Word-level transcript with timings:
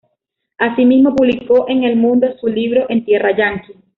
Asimismo, 0.57 1.15
publicó 1.15 1.69
en 1.69 1.83
"El 1.83 1.95
Mundo" 1.95 2.35
su 2.39 2.47
libro 2.47 2.87
"En 2.89 3.05
Tierra 3.05 3.37
Yankee". 3.37 3.75